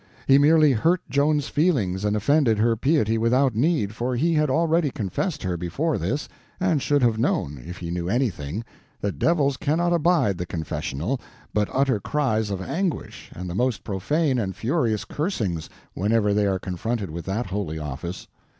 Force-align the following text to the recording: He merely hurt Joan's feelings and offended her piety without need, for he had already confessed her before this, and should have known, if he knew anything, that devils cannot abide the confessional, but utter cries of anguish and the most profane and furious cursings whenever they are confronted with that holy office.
He 0.25 0.39
merely 0.39 0.71
hurt 0.71 1.07
Joan's 1.11 1.47
feelings 1.47 2.03
and 2.03 2.15
offended 2.15 2.57
her 2.57 2.75
piety 2.75 3.19
without 3.19 3.53
need, 3.53 3.93
for 3.93 4.15
he 4.15 4.33
had 4.33 4.49
already 4.49 4.89
confessed 4.89 5.43
her 5.43 5.57
before 5.57 5.99
this, 5.99 6.27
and 6.59 6.81
should 6.81 7.03
have 7.03 7.19
known, 7.19 7.61
if 7.63 7.77
he 7.77 7.91
knew 7.91 8.09
anything, 8.09 8.65
that 9.01 9.19
devils 9.19 9.57
cannot 9.57 9.93
abide 9.93 10.39
the 10.39 10.47
confessional, 10.47 11.21
but 11.53 11.69
utter 11.71 11.99
cries 11.99 12.49
of 12.49 12.63
anguish 12.63 13.29
and 13.35 13.47
the 13.47 13.53
most 13.53 13.83
profane 13.83 14.39
and 14.39 14.55
furious 14.55 15.05
cursings 15.05 15.69
whenever 15.93 16.33
they 16.33 16.47
are 16.47 16.57
confronted 16.57 17.11
with 17.11 17.25
that 17.25 17.45
holy 17.45 17.77
office. 17.77 18.27